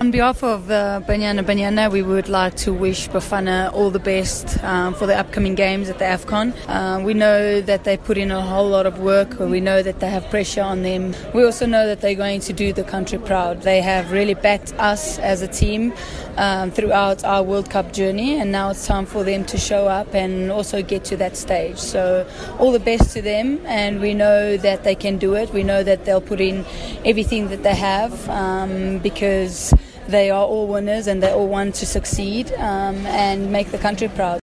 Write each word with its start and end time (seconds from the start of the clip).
On 0.00 0.10
behalf 0.10 0.42
of 0.42 0.70
uh, 0.70 1.02
Banyana 1.06 1.44
Banyana, 1.44 1.92
we 1.92 2.00
would 2.00 2.30
like 2.30 2.56
to 2.56 2.72
wish 2.72 3.06
Bafana 3.10 3.70
all 3.74 3.90
the 3.90 3.98
best 3.98 4.56
um, 4.64 4.94
for 4.94 5.06
the 5.06 5.14
upcoming 5.14 5.54
games 5.54 5.90
at 5.90 5.98
the 5.98 6.06
AFCON. 6.06 6.54
Uh, 6.68 7.04
we 7.04 7.12
know 7.12 7.60
that 7.60 7.84
they 7.84 7.98
put 7.98 8.16
in 8.16 8.30
a 8.30 8.40
whole 8.40 8.66
lot 8.66 8.86
of 8.86 8.98
work. 9.00 9.38
We 9.38 9.60
know 9.60 9.82
that 9.82 10.00
they 10.00 10.08
have 10.08 10.24
pressure 10.30 10.62
on 10.62 10.80
them. 10.84 11.14
We 11.34 11.44
also 11.44 11.66
know 11.66 11.86
that 11.86 12.00
they're 12.00 12.14
going 12.14 12.40
to 12.40 12.54
do 12.54 12.72
the 12.72 12.82
country 12.82 13.18
proud. 13.18 13.60
They 13.60 13.82
have 13.82 14.10
really 14.10 14.32
backed 14.32 14.72
us 14.78 15.18
as 15.18 15.42
a 15.42 15.48
team 15.48 15.92
um, 16.38 16.70
throughout 16.70 17.22
our 17.22 17.42
World 17.42 17.68
Cup 17.68 17.92
journey, 17.92 18.40
and 18.40 18.50
now 18.50 18.70
it's 18.70 18.86
time 18.86 19.04
for 19.04 19.22
them 19.22 19.44
to 19.44 19.58
show 19.58 19.86
up 19.86 20.14
and 20.14 20.50
also 20.50 20.80
get 20.82 21.04
to 21.04 21.16
that 21.18 21.36
stage. 21.36 21.76
So, 21.76 22.26
all 22.58 22.72
the 22.72 22.80
best 22.80 23.12
to 23.12 23.20
them, 23.20 23.60
and 23.66 24.00
we 24.00 24.14
know 24.14 24.56
that 24.56 24.82
they 24.82 24.94
can 24.94 25.18
do 25.18 25.34
it. 25.34 25.52
We 25.52 25.62
know 25.62 25.82
that 25.82 26.06
they'll 26.06 26.22
put 26.22 26.40
in 26.40 26.64
everything 27.04 27.48
that 27.48 27.62
they 27.62 27.74
have 27.74 28.30
um, 28.30 28.96
because 29.00 29.74
they 30.10 30.30
are 30.30 30.44
all 30.44 30.66
winners 30.66 31.06
and 31.06 31.22
they 31.22 31.30
all 31.30 31.48
want 31.48 31.74
to 31.76 31.86
succeed 31.86 32.52
um, 32.54 32.96
and 33.06 33.50
make 33.50 33.70
the 33.70 33.78
country 33.78 34.08
proud. 34.08 34.38